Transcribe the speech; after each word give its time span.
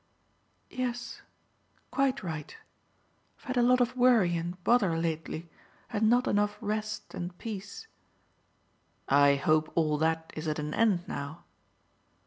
"Yes. 0.71 1.21
Quite 1.91 2.23
right. 2.23 2.57
I've 3.37 3.43
had 3.43 3.55
a 3.57 3.61
lot 3.61 3.81
of 3.81 3.95
worry 3.95 4.35
and 4.35 4.57
bother 4.63 4.97
lately, 4.97 5.47
and 5.91 6.09
not 6.09 6.27
enough 6.27 6.57
rest 6.59 7.13
and 7.13 7.37
peace." 7.37 7.85
"I 9.07 9.35
hope 9.35 9.71
all 9.75 9.99
that 9.99 10.33
is 10.35 10.47
at 10.47 10.57
an 10.57 10.73
end 10.73 11.07
now?" 11.07 11.43